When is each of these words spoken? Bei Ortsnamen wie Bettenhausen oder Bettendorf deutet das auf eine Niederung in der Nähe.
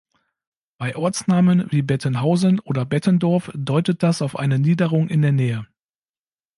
Bei 0.79 0.95
Ortsnamen 0.95 1.71
wie 1.71 1.83
Bettenhausen 1.83 2.59
oder 2.59 2.85
Bettendorf 2.85 3.51
deutet 3.53 4.01
das 4.01 4.23
auf 4.23 4.35
eine 4.35 4.57
Niederung 4.57 5.07
in 5.09 5.21
der 5.21 5.31
Nähe. 5.31 5.67